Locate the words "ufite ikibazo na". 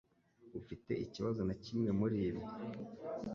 0.59-1.55